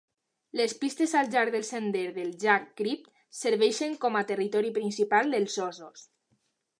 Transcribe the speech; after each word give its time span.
Les 0.59 0.71
pistes 0.83 1.11
al 1.19 1.27
llarg 1.35 1.51
del 1.55 1.65
sender 1.67 2.01
del 2.15 2.31
llac 2.45 2.65
Crypt 2.81 3.13
serveixen 3.41 3.93
com 4.07 4.17
a 4.23 4.27
territori 4.33 4.73
principal 4.79 5.33
dels 5.37 5.63
ossos. 5.67 6.07